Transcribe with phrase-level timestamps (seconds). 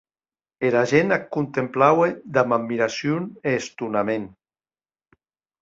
[0.69, 2.09] Era gent ac contemplaue
[2.39, 4.29] damb admiracion e estonament.